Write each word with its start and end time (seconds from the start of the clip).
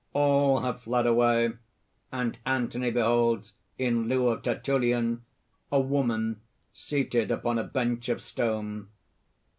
(_All 0.15 0.63
have 0.63 0.81
fled 0.81 1.05
away; 1.05 1.51
and 2.11 2.39
Anthony 2.43 2.89
beholds, 2.89 3.53
in 3.77 4.07
lieu 4.07 4.29
of 4.29 4.41
Tertullian, 4.41 5.21
a 5.71 5.79
woman 5.79 6.41
seated 6.73 7.29
upon 7.29 7.59
a 7.59 7.63
bench 7.63 8.09
of 8.09 8.19
stone. 8.19 8.87